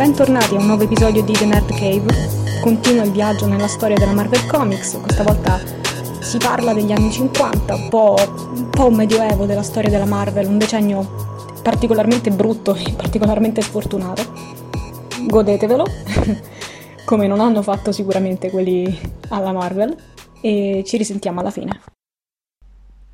bentornati 0.00 0.54
a 0.54 0.58
un 0.60 0.64
nuovo 0.64 0.84
episodio 0.84 1.22
di 1.22 1.34
The 1.34 1.44
Nerd 1.44 1.74
Cave. 1.74 2.06
Continua 2.62 3.04
il 3.04 3.10
viaggio 3.10 3.44
nella 3.46 3.68
storia 3.68 3.98
della 3.98 4.14
Marvel 4.14 4.46
Comics, 4.46 4.98
questa 4.98 5.22
volta 5.22 5.58
si 6.20 6.38
parla 6.38 6.72
degli 6.72 6.90
anni 6.90 7.12
50, 7.12 7.74
un 7.74 7.88
po', 7.90 8.16
un 8.54 8.70
po' 8.70 8.90
medioevo 8.90 9.44
della 9.44 9.62
storia 9.62 9.90
della 9.90 10.06
Marvel, 10.06 10.46
un 10.46 10.56
decennio 10.56 11.06
particolarmente 11.62 12.30
brutto 12.30 12.74
e 12.74 12.94
particolarmente 12.96 13.60
sfortunato. 13.60 14.22
Godetevelo, 15.26 15.84
come 17.04 17.26
non 17.26 17.40
hanno 17.40 17.60
fatto 17.60 17.92
sicuramente 17.92 18.48
quelli 18.48 18.98
alla 19.28 19.52
Marvel, 19.52 19.94
e 20.40 20.82
ci 20.86 20.96
risentiamo 20.96 21.40
alla 21.40 21.50
fine. 21.50 21.78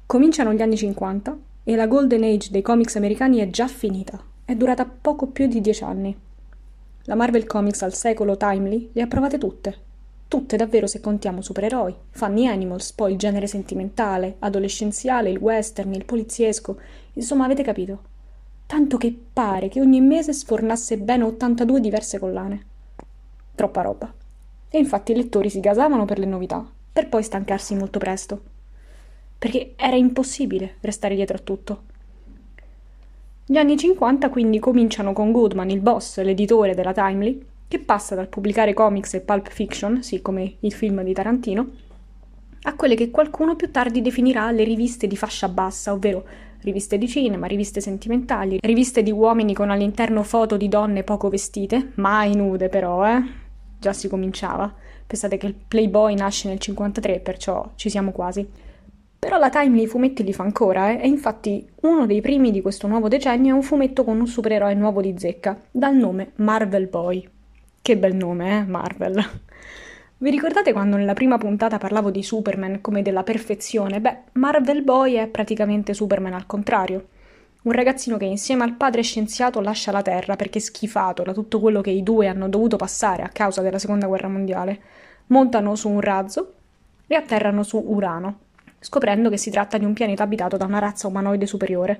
Cominciano 0.06 0.52
gli 0.52 0.62
anni 0.62 0.76
50 0.76 1.36
e 1.64 1.74
la 1.74 1.88
Golden 1.88 2.22
Age 2.22 2.52
dei 2.52 2.62
comics 2.62 2.94
americani 2.94 3.38
è 3.38 3.50
già 3.50 3.66
finita. 3.66 4.22
È 4.44 4.54
durata 4.54 4.84
poco 4.84 5.26
più 5.26 5.48
di 5.48 5.60
dieci 5.60 5.82
anni. 5.82 6.25
La 7.08 7.14
Marvel 7.14 7.46
Comics 7.46 7.82
al 7.82 7.94
secolo 7.94 8.36
Timely 8.36 8.90
le 8.92 9.02
ha 9.02 9.06
provate 9.06 9.38
tutte. 9.38 9.76
Tutte 10.26 10.56
davvero 10.56 10.88
se 10.88 11.00
contiamo 11.00 11.40
supereroi, 11.40 11.94
funny 12.10 12.48
animals, 12.48 12.92
poi 12.92 13.12
il 13.12 13.18
genere 13.18 13.46
sentimentale, 13.46 14.34
adolescenziale, 14.40 15.30
il 15.30 15.38
western, 15.38 15.94
il 15.94 16.04
poliziesco, 16.04 16.80
insomma 17.12 17.44
avete 17.44 17.62
capito. 17.62 18.02
Tanto 18.66 18.96
che 18.96 19.16
pare 19.32 19.68
che 19.68 19.80
ogni 19.80 20.00
mese 20.00 20.32
sfornasse 20.32 20.98
ben 20.98 21.22
82 21.22 21.78
diverse 21.78 22.18
collane. 22.18 22.64
Troppa 23.54 23.82
roba. 23.82 24.12
E 24.68 24.76
infatti 24.76 25.12
i 25.12 25.16
lettori 25.16 25.48
si 25.48 25.60
gasavano 25.60 26.06
per 26.06 26.18
le 26.18 26.26
novità, 26.26 26.68
per 26.92 27.08
poi 27.08 27.22
stancarsi 27.22 27.76
molto 27.76 28.00
presto. 28.00 28.42
Perché 29.38 29.74
era 29.76 29.94
impossibile 29.94 30.78
restare 30.80 31.14
dietro 31.14 31.36
a 31.36 31.40
tutto. 31.40 31.82
Gli 33.48 33.58
anni 33.58 33.76
50 33.76 34.28
quindi 34.28 34.58
cominciano 34.58 35.12
con 35.12 35.30
Goodman, 35.30 35.70
il 35.70 35.78
boss, 35.78 36.20
l'editore 36.20 36.74
della 36.74 36.92
Timely, 36.92 37.40
che 37.68 37.78
passa 37.78 38.16
dal 38.16 38.26
pubblicare 38.26 38.74
comics 38.74 39.14
e 39.14 39.20
pulp 39.20 39.48
fiction, 39.48 40.02
sì 40.02 40.20
come 40.20 40.56
il 40.58 40.72
film 40.72 41.04
di 41.04 41.12
Tarantino, 41.12 41.70
a 42.62 42.74
quelle 42.74 42.96
che 42.96 43.12
qualcuno 43.12 43.54
più 43.54 43.70
tardi 43.70 44.02
definirà 44.02 44.50
le 44.50 44.64
riviste 44.64 45.06
di 45.06 45.16
fascia 45.16 45.48
bassa, 45.48 45.92
ovvero 45.92 46.24
riviste 46.62 46.98
di 46.98 47.06
cinema, 47.06 47.46
riviste 47.46 47.80
sentimentali, 47.80 48.58
riviste 48.60 49.04
di 49.04 49.12
uomini 49.12 49.54
con 49.54 49.70
all'interno 49.70 50.24
foto 50.24 50.56
di 50.56 50.68
donne 50.68 51.04
poco 51.04 51.28
vestite, 51.28 51.92
mai 51.94 52.34
nude 52.34 52.68
però, 52.68 53.06
eh? 53.06 53.22
Già 53.78 53.92
si 53.92 54.08
cominciava. 54.08 54.74
Pensate 55.06 55.36
che 55.36 55.46
il 55.46 55.54
Playboy 55.54 56.16
nasce 56.16 56.48
nel 56.48 56.58
53, 56.58 57.20
perciò 57.20 57.70
ci 57.76 57.90
siamo 57.90 58.10
quasi. 58.10 58.44
Però 59.26 59.38
la 59.38 59.50
Timely 59.50 59.82
i 59.82 59.86
fumetti 59.88 60.22
li 60.22 60.32
fa 60.32 60.44
ancora, 60.44 60.90
eh? 60.90 61.00
e 61.02 61.08
infatti 61.08 61.68
uno 61.80 62.06
dei 62.06 62.20
primi 62.20 62.52
di 62.52 62.60
questo 62.60 62.86
nuovo 62.86 63.08
decennio 63.08 63.54
è 63.54 63.56
un 63.56 63.64
fumetto 63.64 64.04
con 64.04 64.20
un 64.20 64.28
supereroe 64.28 64.72
nuovo 64.74 65.00
di 65.00 65.16
zecca, 65.18 65.60
dal 65.68 65.96
nome 65.96 66.30
Marvel 66.36 66.86
Boy. 66.86 67.28
Che 67.82 67.96
bel 67.96 68.14
nome, 68.14 68.58
eh? 68.58 68.64
Marvel. 68.64 69.14
Vi 70.18 70.30
ricordate 70.30 70.72
quando 70.72 70.96
nella 70.96 71.14
prima 71.14 71.38
puntata 71.38 71.76
parlavo 71.76 72.12
di 72.12 72.22
Superman 72.22 72.80
come 72.80 73.02
della 73.02 73.24
perfezione? 73.24 74.00
Beh, 74.00 74.16
Marvel 74.34 74.84
Boy 74.84 75.14
è 75.14 75.26
praticamente 75.26 75.92
Superman 75.92 76.34
al 76.34 76.46
contrario. 76.46 77.08
Un 77.62 77.72
ragazzino 77.72 78.16
che 78.18 78.26
insieme 78.26 78.62
al 78.62 78.74
padre 78.74 79.02
scienziato 79.02 79.60
lascia 79.60 79.90
la 79.90 80.02
Terra 80.02 80.36
perché 80.36 80.60
schifato 80.60 81.24
da 81.24 81.32
tutto 81.32 81.58
quello 81.58 81.80
che 81.80 81.90
i 81.90 82.04
due 82.04 82.28
hanno 82.28 82.48
dovuto 82.48 82.76
passare 82.76 83.24
a 83.24 83.30
causa 83.30 83.60
della 83.60 83.80
Seconda 83.80 84.06
Guerra 84.06 84.28
Mondiale. 84.28 84.80
Montano 85.26 85.74
su 85.74 85.88
un 85.88 86.00
razzo 86.00 86.52
e 87.08 87.16
atterrano 87.16 87.64
su 87.64 87.82
Urano, 87.84 88.38
scoprendo 88.86 89.30
che 89.30 89.36
si 89.36 89.50
tratta 89.50 89.78
di 89.78 89.84
un 89.84 89.94
pianeta 89.94 90.22
abitato 90.22 90.56
da 90.56 90.64
una 90.64 90.78
razza 90.78 91.08
umanoide 91.08 91.44
superiore. 91.44 91.98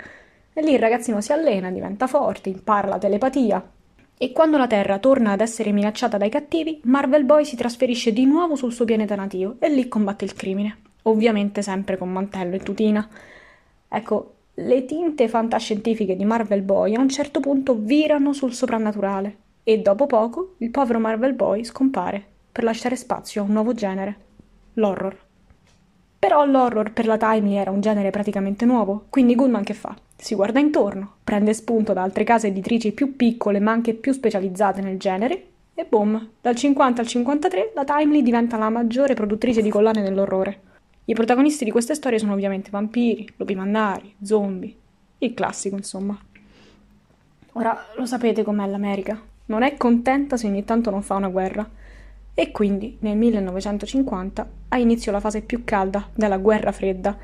E 0.53 0.63
lì 0.63 0.75
il 0.75 0.79
ragazzino 0.79 1.21
si 1.21 1.33
allena, 1.33 1.69
diventa 1.73 2.07
forte, 2.07 2.49
impara 2.49 2.87
la 2.87 2.99
telepatia. 2.99 3.71
E 4.17 4.31
quando 4.31 4.57
la 4.57 4.69
Terra 4.69 5.01
torna 5.01 5.33
ad 5.33 5.41
essere 5.41 5.73
minacciata 5.73 6.17
dai 6.17 6.31
cattivi, 6.31 6.81
Marvel 6.85 7.25
Boy 7.25 7.45
si 7.45 7.57
trasferisce 7.57 8.13
di 8.13 8.25
nuovo 8.25 8.55
sul 8.55 8.73
suo 8.73 8.85
pianeta 8.85 9.17
natio 9.17 9.57
e 9.59 9.69
lì 9.69 9.89
combatte 9.89 10.25
il 10.25 10.35
crimine. 10.35 10.79
Ovviamente 11.03 11.61
sempre 11.61 11.99
con 11.99 12.13
mantello 12.13 12.55
e 12.55 12.61
tutina. 12.61 13.07
Ecco, 13.89 14.35
le 14.55 14.85
tinte 14.85 15.27
fantascientifiche 15.27 16.15
di 16.15 16.25
Marvel 16.25 16.63
Boy 16.63 16.95
a 16.95 17.01
un 17.01 17.09
certo 17.09 17.41
punto 17.41 17.75
virano 17.75 18.33
sul 18.33 18.55
soprannaturale 18.55 19.39
e 19.65 19.81
dopo 19.81 20.07
poco 20.07 20.55
il 20.59 20.71
povero 20.71 21.01
Marvel 21.01 21.35
Boy 21.35 21.65
scompare 21.65 22.25
per 22.53 22.63
lasciare 22.63 22.95
spazio 22.95 23.43
a 23.43 23.45
un 23.45 23.53
nuovo 23.53 23.75
genere, 23.75 24.17
l'horror. 24.75 25.26
Però 26.19 26.45
l'horror 26.45 26.93
per 26.93 27.07
la 27.07 27.17
Timely 27.17 27.57
era 27.57 27.71
un 27.71 27.81
genere 27.81 28.11
praticamente 28.11 28.65
nuovo, 28.65 29.07
quindi 29.11 29.35
Goodman 29.35 29.65
che 29.65 29.75
fa? 29.75 29.95
Si 30.17 30.35
guarda 30.35 30.59
intorno, 30.59 31.17
prende 31.23 31.53
spunto 31.53 31.93
da 31.93 32.03
altre 32.03 32.25
case 32.25 32.47
editrici 32.49 32.93
più 32.93 33.17
piccole 33.17 33.61
ma 33.61 33.73
anche 33.73 33.95
più 33.95 34.13
specializzate 34.13 34.81
nel 34.81 34.99
genere 34.99 35.49
e 35.75 35.85
boom, 35.85 36.31
dal 36.41 36.57
50 36.57 37.03
al 37.03 37.07
53 37.07 37.73
la 37.75 37.85
Timely 37.85 38.23
diventa 38.23 38.57
la 38.57 38.71
maggiore 38.71 39.13
produttrice 39.13 39.61
di 39.61 39.69
collane 39.69 40.03
dell'orrore. 40.03 40.61
I 41.05 41.15
protagonisti 41.15 41.65
di 41.65 41.71
queste 41.71 41.95
storie 41.95 42.19
sono 42.19 42.33
ovviamente 42.33 42.71
vampiri, 42.71 43.29
lupi 43.37 43.55
mannari, 43.55 44.15
zombie, 44.23 44.75
il 45.19 45.35
classico 45.35 45.77
insomma. 45.77 46.19
Ora 47.53 47.87
lo 47.95 48.07
sapete 48.07 48.43
com'è 48.43 48.67
l'America, 48.67 49.21
non 49.47 49.63
è 49.63 49.77
contenta 49.77 50.39
se 50.39 50.47
ogni 50.47 50.65
tanto 50.65 50.91
non 50.91 51.03
fa 51.03 51.15
una 51.15 51.29
guerra 51.29 51.69
e 52.39 52.53
quindi 52.53 52.99
nel 53.01 53.17
1950 53.17 54.49
ha 54.69 54.77
inizio 54.77 55.11
la 55.11 55.21
fase 55.21 55.41
più 55.41 55.65
calda 55.65 56.11
della 56.13 56.37
guerra 56.37 56.71
fredda, 56.71 57.17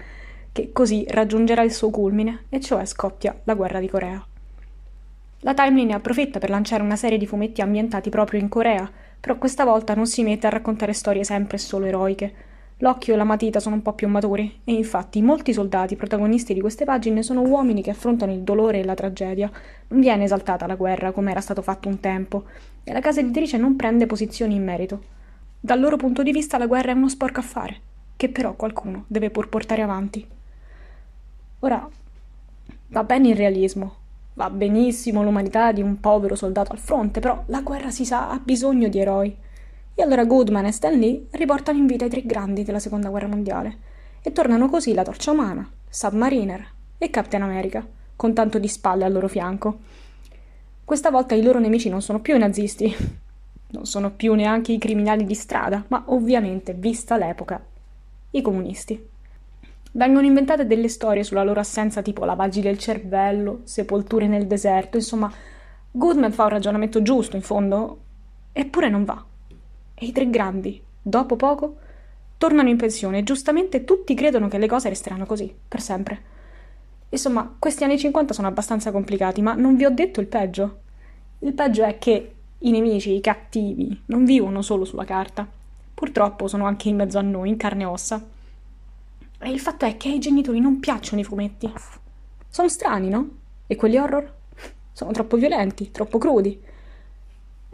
che 0.51 0.73
così 0.73 1.05
raggiungerà 1.07 1.61
il 1.63 1.71
suo 1.71 1.91
culmine, 1.91 2.45
e 2.49 2.61
cioè 2.61 2.87
scoppia 2.87 3.39
la 3.45 3.53
guerra 3.53 3.79
di 3.79 3.91
Corea. 3.91 4.27
La 5.41 5.53
Timely 5.53 5.85
ne 5.85 5.93
approfitta 5.93 6.39
per 6.39 6.49
lanciare 6.49 6.83
una 6.83 6.97
serie 6.97 7.19
di 7.19 7.27
fumetti 7.27 7.61
ambientati 7.61 8.09
proprio 8.09 8.41
in 8.41 8.49
Corea, 8.49 8.91
però 9.21 9.37
questa 9.37 9.65
volta 9.65 9.95
non 9.95 10.07
si 10.07 10.23
mette 10.23 10.47
a 10.47 10.51
raccontare 10.51 10.95
storie 10.95 11.25
sempre 11.25 11.59
solo 11.59 11.85
eroiche. 11.85 12.35
L'occhio 12.83 13.15
e 13.15 13.17
la 13.17 13.23
matita 13.23 13.61
sono 13.61 13.77
un 13.77 13.83
po' 13.83 13.93
più 13.93 14.09
maturi, 14.09 14.61
e 14.65 14.73
infatti 14.73 15.23
molti 15.23 15.53
soldati 15.53 15.95
protagonisti 15.95 16.53
di 16.53 16.61
queste 16.61 16.85
pagine 16.85 17.23
sono 17.23 17.43
uomini 17.43 17.81
che 17.81 17.91
affrontano 17.91 18.33
il 18.33 18.41
dolore 18.41 18.81
e 18.81 18.85
la 18.85 18.95
tragedia. 18.95 19.49
Non 19.89 20.01
viene 20.01 20.25
esaltata 20.25 20.67
la 20.67 20.75
guerra 20.75 21.13
come 21.13 21.31
era 21.31 21.41
stato 21.41 21.63
fatto 21.63 21.89
un 21.89 22.01
tempo, 22.01 22.43
e 22.83 22.93
la 22.93 22.99
casa 22.99 23.21
editrice 23.21 23.57
non 23.57 23.77
prende 23.77 24.07
posizioni 24.07 24.57
in 24.57 24.65
merito. 24.65 25.01
Dal 25.61 25.79
loro 25.79 25.97
punto 25.97 26.25
di 26.25 26.33
vista 26.33 26.59
la 26.59 26.67
guerra 26.67 26.91
è 26.91 26.95
uno 26.95 27.09
sporco 27.09 27.39
affare, 27.39 27.81
che 28.17 28.29
però 28.29 28.55
qualcuno 28.55 29.05
deve 29.07 29.31
pur 29.31 29.49
portare 29.49 29.83
avanti. 29.83 30.27
Ora, 31.61 31.89
va 32.89 33.05
bene 33.05 33.29
il 33.29 33.37
realismo, 33.37 33.95
va 34.35 34.51
benissimo 34.51 35.23
l'umanità 35.23 35.71
di 35.71 35.83
un 35.83 36.01
povero 36.01 36.35
soldato 36.35 36.73
al 36.73 36.79
fronte, 36.79 37.21
però 37.21 37.45
la 37.47 37.61
guerra 37.61 37.93
si 37.93 38.05
sa 38.05 38.29
ha 38.29 38.41
bisogno 38.43 38.89
di 38.89 38.99
eroi. 38.99 39.37
E 39.95 40.03
allora 40.03 40.25
Goodman 40.25 40.65
e 40.65 40.73
Stan 40.73 40.99
Lee 40.99 41.27
riportano 41.33 41.79
in 41.79 41.87
vita 41.87 42.07
i 42.07 42.09
tre 42.09 42.23
grandi 42.25 42.65
della 42.65 42.79
seconda 42.79 43.11
guerra 43.11 43.27
mondiale 43.27 43.77
e 44.23 44.33
tornano 44.33 44.71
così 44.71 44.95
la 44.95 45.03
Torcia 45.03 45.33
Umana, 45.33 45.69
Submariner 45.89 46.67
e 46.97 47.11
Captain 47.11 47.43
America, 47.43 47.87
con 48.17 48.33
tanto 48.33 48.59
di 48.59 48.69
spalle 48.69 49.05
al 49.05 49.13
loro 49.13 49.29
fianco. 49.29 49.81
Questa 50.85 51.11
volta 51.11 51.35
i 51.35 51.43
loro 51.43 51.59
nemici 51.59 51.91
non 51.91 52.01
sono 52.01 52.21
più 52.21 52.37
i 52.37 52.39
nazisti, 52.39 52.95
non 53.73 53.85
sono 53.85 54.11
più 54.13 54.33
neanche 54.35 54.73
i 54.73 54.79
criminali 54.79 55.25
di 55.25 55.35
strada, 55.35 55.85
ma 55.89 56.05
ovviamente, 56.07 56.73
vista 56.73 57.17
l'epoca, 57.19 57.63
i 58.31 58.41
comunisti. 58.41 59.09
Vengono 59.95 60.25
inventate 60.25 60.67
delle 60.67 60.89
storie 60.89 61.23
sulla 61.23 61.45
loro 61.45 61.61
assenza, 61.61 62.01
tipo 62.01 62.25
lavaggi 62.25 62.63
del 62.63 62.79
cervello, 62.79 63.61
sepolture 63.65 64.27
nel 64.27 64.47
deserto, 64.47 64.97
insomma, 64.97 65.31
Goodman 65.91 66.33
fa 66.33 66.45
un 66.45 66.49
ragionamento 66.49 67.03
giusto 67.03 67.37
in 67.37 67.43
fondo, 67.43 67.99
eppure 68.53 68.89
non 68.89 69.05
va. 69.05 69.23
E 70.03 70.07
i 70.07 70.11
tre 70.11 70.29
grandi, 70.29 70.83
dopo 71.01 71.37
poco, 71.37 71.77
tornano 72.37 72.69
in 72.69 72.77
pensione 72.77 73.19
e 73.19 73.23
giustamente 73.23 73.85
tutti 73.85 74.15
credono 74.15 74.49
che 74.49 74.59
le 74.59 74.67
cose 74.67 74.89
resteranno 74.89 75.27
così, 75.27 75.55
per 75.69 75.81
sempre. 75.81 76.21
Insomma, 77.09 77.55
questi 77.57 77.85
anni 77.85 77.97
50 77.97 78.35
sono 78.35 78.49
abbastanza 78.49 78.91
complicati, 78.91 79.41
ma 79.43 79.55
non 79.55 79.77
vi 79.77 79.85
ho 79.85 79.91
detto 79.91 80.21
il 80.21 80.27
peggio. 80.27 80.81
Il 81.39 81.53
peggio 81.53 81.85
è 81.85 81.99
che 81.99 82.35
i 82.59 82.71
nemici, 82.73 83.15
i 83.15 83.21
cattivi, 83.21 84.03
non 84.07 84.25
vivono 84.25 84.61
solo 84.61 84.85
sulla 84.85 85.05
carta. 85.05 85.47
Purtroppo 85.95 86.49
sono 86.49 86.67
anche 86.67 86.89
in 86.89 86.97
mezzo 86.97 87.19
a 87.19 87.23
noi, 87.23 87.51
in 87.51 87.57
carne 87.57 87.85
e 87.85 87.87
ossa. 87.87 88.27
E 89.39 89.51
il 89.53 89.61
fatto 89.61 89.85
è 89.85 89.97
che 89.97 90.09
ai 90.09 90.19
genitori 90.19 90.59
non 90.59 90.81
piacciono 90.81 91.21
i 91.21 91.25
fumetti. 91.25 91.73
Sono 92.49 92.69
strani, 92.69 93.09
no? 93.09 93.29
E 93.69 93.77
quelli 93.77 93.99
horror? 93.99 94.35
Sono 94.91 95.13
troppo 95.13 95.37
violenti, 95.37 95.93
troppo 95.93 96.19
crudi. 96.19 96.71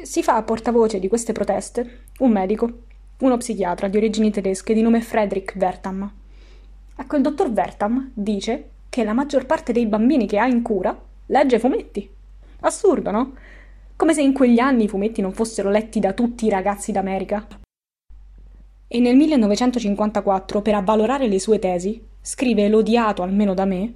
Si 0.01 0.23
fa 0.23 0.41
portavoce 0.43 1.01
di 1.01 1.09
queste 1.09 1.33
proteste 1.33 2.03
un 2.21 2.31
medico, 2.31 2.71
uno 3.19 3.37
psichiatra 3.37 3.89
di 3.89 3.97
origini 3.97 4.31
tedesche 4.31 4.73
di 4.73 4.81
nome 4.81 5.01
Frederick 5.01 5.59
Vertam. 5.59 6.09
Ecco, 6.97 7.17
il 7.17 7.23
dottor 7.23 7.51
Vertam 7.53 8.13
dice 8.15 8.71
che 8.89 9.03
la 9.03 9.13
maggior 9.13 9.45
parte 9.45 9.73
dei 9.73 9.87
bambini 9.87 10.29
che 10.29 10.39
ha 10.39 10.47
in 10.47 10.63
cura 10.63 10.97
legge 11.27 11.59
fumetti. 11.59 12.09
Assurdo, 12.61 13.11
no? 13.11 13.33
Come 13.97 14.15
se 14.15 14.23
in 14.23 14.33
quegli 14.33 14.61
anni 14.61 14.85
i 14.85 14.89
fumetti 14.89 15.21
non 15.21 15.33
fossero 15.33 15.69
letti 15.69 15.99
da 15.99 16.13
tutti 16.13 16.47
i 16.47 16.51
ragazzi 16.51 16.93
d'America. 16.93 17.45
E 18.87 19.01
nel 19.01 19.17
1954, 19.17 20.63
per 20.63 20.75
avvalorare 20.75 21.27
le 21.27 21.41
sue 21.41 21.59
tesi, 21.59 22.01
scrive 22.21 22.69
l'odiato 22.69 23.23
almeno 23.23 23.53
da 23.53 23.65
me 23.65 23.93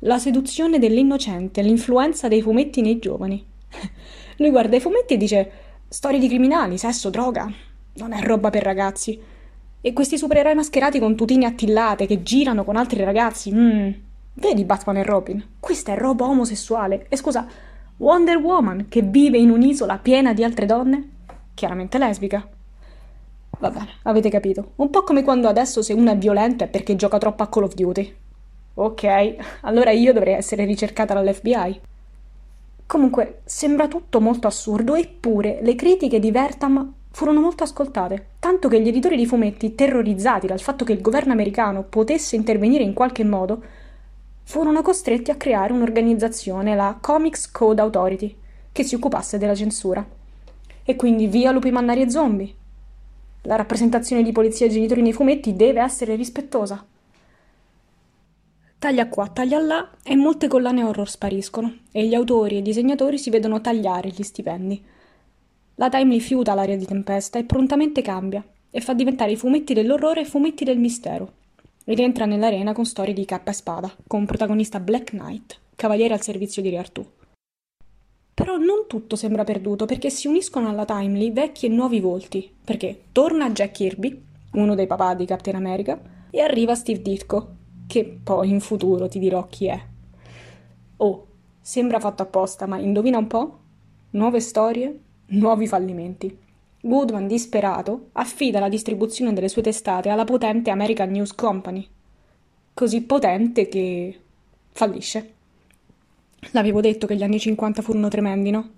La 0.00 0.18
seduzione 0.18 0.80
dell'innocente, 0.80 1.62
l'influenza 1.62 2.26
dei 2.26 2.42
fumetti 2.42 2.82
nei 2.82 2.98
giovani. 2.98 3.46
Lui 4.36 4.50
guarda 4.50 4.76
i 4.76 4.80
fumetti 4.80 5.14
e 5.14 5.16
dice 5.16 5.50
storie 5.88 6.18
di 6.18 6.28
criminali, 6.28 6.78
sesso, 6.78 7.10
droga. 7.10 7.50
Non 7.94 8.12
è 8.12 8.20
roba 8.22 8.50
per 8.50 8.62
ragazzi. 8.62 9.20
E 9.80 9.92
questi 9.92 10.16
supereroi 10.16 10.54
mascherati 10.54 10.98
con 10.98 11.14
tutine 11.14 11.46
attillate 11.46 12.06
che 12.06 12.22
girano 12.22 12.64
con 12.64 12.76
altri 12.76 13.04
ragazzi. 13.04 13.52
Mm. 13.52 13.90
Vedi 14.34 14.64
Batman 14.64 14.96
e 14.96 15.02
Robin? 15.04 15.44
Questa 15.60 15.92
è 15.92 15.96
roba 15.96 16.24
omosessuale. 16.24 17.06
E 17.08 17.16
scusa, 17.16 17.46
Wonder 17.98 18.38
Woman 18.38 18.86
che 18.88 19.02
vive 19.02 19.38
in 19.38 19.50
un'isola 19.50 19.98
piena 19.98 20.32
di 20.32 20.42
altre 20.42 20.66
donne? 20.66 21.10
Chiaramente 21.54 21.98
lesbica. 21.98 22.48
Va 23.60 23.70
bene, 23.70 23.90
avete 24.02 24.28
capito. 24.28 24.72
Un 24.76 24.90
po' 24.90 25.02
come 25.02 25.22
quando 25.22 25.48
adesso 25.48 25.82
se 25.82 25.92
uno 25.92 26.10
è 26.10 26.16
violento 26.16 26.64
è 26.64 26.68
perché 26.68 26.96
gioca 26.96 27.18
troppo 27.18 27.44
a 27.44 27.48
Call 27.48 27.64
of 27.64 27.74
Duty. 27.74 28.14
Ok, 28.74 29.36
allora 29.60 29.90
io 29.92 30.12
dovrei 30.12 30.34
essere 30.34 30.64
ricercata 30.64 31.14
dall'FBI. 31.14 31.80
Comunque, 32.86 33.40
sembra 33.44 33.88
tutto 33.88 34.20
molto 34.20 34.46
assurdo, 34.46 34.94
eppure 34.94 35.58
le 35.62 35.74
critiche 35.74 36.18
di 36.18 36.30
Vertam 36.30 36.92
furono 37.10 37.40
molto 37.40 37.62
ascoltate, 37.62 38.26
tanto 38.40 38.68
che 38.68 38.80
gli 38.80 38.88
editori 38.88 39.16
di 39.16 39.26
fumetti, 39.26 39.74
terrorizzati 39.74 40.46
dal 40.46 40.60
fatto 40.60 40.84
che 40.84 40.92
il 40.92 41.00
governo 41.00 41.32
americano 41.32 41.84
potesse 41.84 42.36
intervenire 42.36 42.82
in 42.82 42.92
qualche 42.92 43.24
modo, 43.24 43.62
furono 44.42 44.82
costretti 44.82 45.30
a 45.30 45.36
creare 45.36 45.72
un'organizzazione, 45.72 46.74
la 46.74 46.98
Comics 47.00 47.50
Code 47.50 47.80
Authority, 47.80 48.36
che 48.72 48.82
si 48.82 48.94
occupasse 48.94 49.38
della 49.38 49.54
censura. 49.54 50.04
E 50.82 50.96
quindi 50.96 51.26
via 51.26 51.50
lupi 51.50 51.70
mannari 51.70 52.02
e 52.02 52.10
zombie. 52.10 52.54
La 53.42 53.56
rappresentazione 53.56 54.22
di 54.22 54.32
polizia 54.32 54.66
e 54.66 54.70
genitori 54.70 55.00
nei 55.00 55.12
fumetti 55.12 55.54
deve 55.54 55.80
essere 55.80 56.16
rispettosa. 56.16 56.84
Taglia 58.84 59.08
qua, 59.08 59.28
taglia 59.28 59.60
là 59.60 59.92
e 60.02 60.14
molte 60.14 60.46
collane 60.46 60.84
horror 60.84 61.08
spariscono 61.08 61.74
e 61.90 62.06
gli 62.06 62.12
autori 62.12 62.56
e 62.56 62.58
i 62.58 62.62
disegnatori 62.62 63.16
si 63.16 63.30
vedono 63.30 63.62
tagliare 63.62 64.10
gli 64.10 64.22
stipendi. 64.22 64.84
La 65.76 65.88
Time 65.88 66.12
rifiuta 66.12 66.52
l'aria 66.52 66.76
di 66.76 66.84
tempesta 66.84 67.38
e 67.38 67.44
prontamente 67.44 68.02
cambia 68.02 68.44
e 68.70 68.82
fa 68.82 68.92
diventare 68.92 69.32
i 69.32 69.36
fumetti 69.36 69.72
dell'orrore 69.72 70.26
fumetti 70.26 70.64
del 70.64 70.76
mistero. 70.76 71.32
Ed 71.82 71.98
entra 71.98 72.26
nell'arena 72.26 72.74
con 72.74 72.84
storie 72.84 73.14
di 73.14 73.24
cappa 73.24 73.52
e 73.52 73.54
spada, 73.54 73.90
con 74.06 74.26
protagonista 74.26 74.78
Black 74.80 75.12
Knight, 75.12 75.60
cavaliere 75.76 76.12
al 76.12 76.20
servizio 76.20 76.60
di 76.60 76.68
Re 76.68 76.76
Artù. 76.76 77.06
Però 78.34 78.58
non 78.58 78.84
tutto 78.86 79.16
sembra 79.16 79.44
perduto 79.44 79.86
perché 79.86 80.10
si 80.10 80.26
uniscono 80.26 80.68
alla 80.68 80.84
Timely 80.84 81.32
vecchi 81.32 81.64
e 81.64 81.70
nuovi 81.70 82.00
volti, 82.00 82.52
perché 82.62 83.04
torna 83.12 83.48
Jack 83.48 83.72
Kirby, 83.72 84.22
uno 84.52 84.74
dei 84.74 84.86
papà 84.86 85.14
di 85.14 85.24
Captain 85.24 85.56
America, 85.56 85.98
e 86.30 86.42
arriva 86.42 86.74
Steve 86.74 87.00
Ditko, 87.00 87.62
che 87.86 88.18
poi 88.22 88.50
in 88.50 88.60
futuro 88.60 89.08
ti 89.08 89.18
dirò 89.18 89.46
chi 89.48 89.66
è. 89.66 89.80
Oh, 90.96 91.26
sembra 91.60 92.00
fatto 92.00 92.22
apposta, 92.22 92.66
ma 92.66 92.78
indovina 92.78 93.18
un 93.18 93.26
po'? 93.26 93.58
Nuove 94.10 94.40
storie, 94.40 94.98
nuovi 95.26 95.66
fallimenti. 95.66 96.38
Goodman, 96.80 97.26
disperato, 97.26 98.10
affida 98.12 98.60
la 98.60 98.68
distribuzione 98.68 99.32
delle 99.32 99.48
sue 99.48 99.62
testate 99.62 100.10
alla 100.10 100.24
potente 100.24 100.70
American 100.70 101.10
News 101.10 101.34
Company. 101.34 101.88
Così 102.74 103.02
potente 103.02 103.68
che 103.68 104.20
fallisce. 104.70 105.32
L'avevo 106.50 106.80
detto 106.80 107.06
che 107.06 107.16
gli 107.16 107.22
anni 107.22 107.38
50 107.38 107.80
furono 107.80 108.08
tremendi, 108.08 108.50
no? 108.50 108.70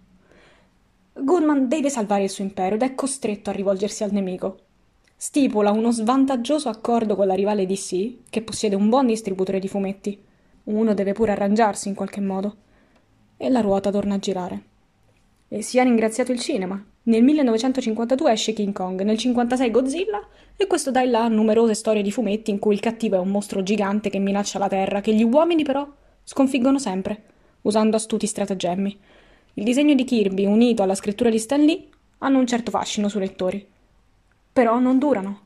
Goodman 1.14 1.66
deve 1.66 1.90
salvare 1.90 2.24
il 2.24 2.30
suo 2.30 2.44
impero 2.44 2.76
ed 2.76 2.82
è 2.82 2.94
costretto 2.94 3.50
a 3.50 3.54
rivolgersi 3.54 4.04
al 4.04 4.12
nemico. 4.12 4.65
Stipula 5.16 5.70
uno 5.70 5.90
svantaggioso 5.90 6.68
accordo 6.68 7.16
con 7.16 7.26
la 7.26 7.34
rivale 7.34 7.66
DC, 7.66 8.28
che 8.28 8.42
possiede 8.42 8.76
un 8.76 8.88
buon 8.88 9.06
distributore 9.06 9.58
di 9.58 9.68
fumetti. 9.68 10.18
Uno 10.64 10.94
deve 10.94 11.12
pure 11.12 11.32
arrangiarsi 11.32 11.88
in 11.88 11.94
qualche 11.94 12.20
modo. 12.20 12.56
E 13.36 13.48
la 13.48 13.60
ruota 13.60 13.90
torna 13.90 14.14
a 14.14 14.18
girare 14.18 14.74
e 15.48 15.62
si 15.62 15.78
è 15.78 15.82
ringraziato 15.82 16.32
il 16.32 16.40
cinema. 16.40 16.82
Nel 17.04 17.22
1952 17.22 18.32
esce 18.32 18.52
King 18.52 18.72
Kong, 18.72 19.00
nel 19.02 19.16
1956 19.16 19.70
Godzilla 19.70 20.26
e 20.56 20.66
questo 20.66 20.90
dà 20.90 21.04
là 21.04 21.28
numerose 21.28 21.74
storie 21.74 22.02
di 22.02 22.10
fumetti 22.10 22.50
in 22.50 22.58
cui 22.58 22.74
il 22.74 22.80
cattivo 22.80 23.16
è 23.16 23.20
un 23.20 23.28
mostro 23.28 23.62
gigante 23.62 24.10
che 24.10 24.18
minaccia 24.18 24.58
la 24.58 24.68
Terra, 24.68 25.00
che 25.00 25.14
gli 25.14 25.22
uomini 25.22 25.62
però 25.62 25.86
sconfiggono 26.24 26.78
sempre, 26.78 27.22
usando 27.62 27.96
astuti 27.96 28.26
stratagemmi. 28.26 28.98
Il 29.54 29.64
disegno 29.64 29.94
di 29.94 30.04
Kirby, 30.04 30.46
unito 30.46 30.82
alla 30.82 30.96
scrittura 30.96 31.30
di 31.30 31.38
Stan 31.38 31.64
Lee, 31.64 31.86
hanno 32.18 32.38
un 32.38 32.46
certo 32.46 32.72
fascino 32.72 33.08
sui 33.08 33.20
lettori. 33.20 33.64
Però 34.56 34.78
non 34.78 34.98
durano. 34.98 35.40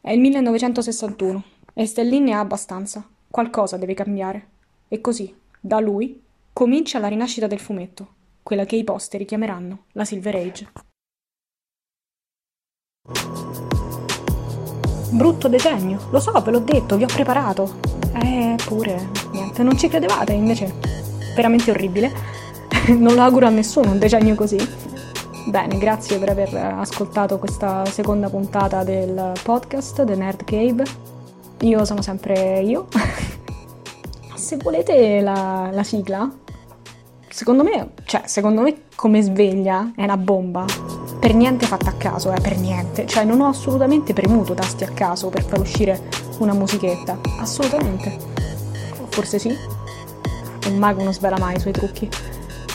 È 0.00 0.10
il 0.12 0.20
1961 0.20 1.42
e 1.74 1.92
Lee 2.04 2.18
ne 2.18 2.32
ha 2.32 2.38
abbastanza. 2.38 3.06
Qualcosa 3.30 3.76
deve 3.76 3.92
cambiare. 3.92 4.48
E 4.88 5.02
così, 5.02 5.30
da 5.60 5.78
lui, 5.78 6.22
comincia 6.54 6.98
la 6.98 7.08
rinascita 7.08 7.46
del 7.46 7.60
fumetto 7.60 8.14
quella 8.42 8.64
che 8.64 8.76
i 8.76 8.82
posteri 8.82 9.26
chiameranno 9.26 9.84
la 9.92 10.06
Silver 10.06 10.36
Age. 10.36 10.72
Brutto 15.10 15.48
decennio, 15.48 16.08
lo 16.10 16.18
so, 16.18 16.32
ve 16.40 16.50
l'ho 16.52 16.60
detto, 16.60 16.96
vi 16.96 17.04
ho 17.04 17.08
preparato. 17.08 17.78
Eh, 18.22 18.56
pure, 18.64 19.10
niente, 19.32 19.62
non 19.62 19.76
ci 19.76 19.88
credevate, 19.88 20.32
invece 20.32 20.72
veramente 21.36 21.72
orribile. 21.72 22.10
non 22.96 23.14
lo 23.14 23.20
auguro 23.20 23.46
a 23.46 23.50
nessuno 23.50 23.90
un 23.90 23.98
decennio 23.98 24.34
così. 24.34 24.56
Bene, 25.50 25.78
grazie 25.78 26.16
per 26.18 26.28
aver 26.28 26.54
ascoltato 26.54 27.40
questa 27.40 27.84
seconda 27.86 28.30
puntata 28.30 28.84
del 28.84 29.32
podcast 29.42 30.04
The 30.04 30.14
Nerd 30.14 30.44
Cave. 30.44 30.84
Io 31.62 31.84
sono 31.84 32.02
sempre 32.02 32.60
io. 32.60 32.86
Se 34.36 34.56
volete 34.58 35.20
la, 35.20 35.70
la 35.72 35.82
sigla, 35.82 36.30
secondo 37.28 37.64
me, 37.64 37.94
cioè, 38.04 38.22
secondo 38.26 38.60
me 38.60 38.82
come 38.94 39.22
sveglia 39.22 39.90
è 39.96 40.04
una 40.04 40.16
bomba. 40.16 40.66
Per 41.18 41.34
niente 41.34 41.66
fatta 41.66 41.90
a 41.90 41.94
caso, 41.94 42.32
eh, 42.32 42.40
per 42.40 42.56
niente. 42.56 43.04
Cioè, 43.06 43.24
non 43.24 43.40
ho 43.40 43.48
assolutamente 43.48 44.12
premuto 44.12 44.54
tasti 44.54 44.84
a 44.84 44.90
caso 44.90 45.30
per 45.30 45.42
far 45.42 45.58
uscire 45.58 46.00
una 46.38 46.54
musichetta. 46.54 47.18
Assolutamente. 47.40 48.16
Forse 49.08 49.40
sì. 49.40 49.52
Un 50.68 50.76
mago 50.76 51.02
non 51.02 51.12
svela 51.12 51.38
mai 51.40 51.56
i 51.56 51.60
suoi 51.60 51.72
trucchi. 51.72 52.08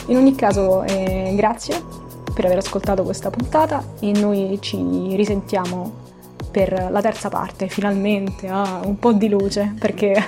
In 0.08 0.16
ogni 0.18 0.34
caso, 0.34 0.82
eh, 0.82 1.32
grazie 1.34 1.95
per 2.36 2.44
aver 2.44 2.58
ascoltato 2.58 3.02
questa 3.02 3.30
puntata 3.30 3.82
e 3.98 4.12
noi 4.12 4.58
ci 4.60 4.76
risentiamo 5.16 6.04
per 6.50 6.90
la 6.90 7.00
terza 7.00 7.30
parte, 7.30 7.66
finalmente, 7.68 8.46
ah, 8.46 8.82
un 8.84 8.98
po' 8.98 9.14
di 9.14 9.26
luce, 9.30 9.74
perché 9.78 10.22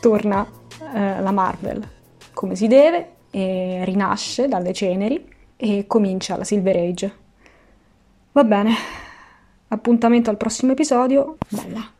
torna 0.00 0.46
eh, 0.94 1.20
la 1.20 1.32
Marvel 1.32 1.84
come 2.32 2.54
si 2.54 2.68
deve 2.68 3.14
e 3.32 3.82
rinasce 3.84 4.46
dalle 4.46 4.72
ceneri 4.72 5.28
e 5.56 5.84
comincia 5.88 6.36
la 6.36 6.44
Silver 6.44 6.76
Age. 6.76 7.12
Va 8.30 8.44
bene, 8.44 8.72
appuntamento 9.66 10.30
al 10.30 10.36
prossimo 10.36 10.70
episodio. 10.70 11.38
Bella. 11.48 11.90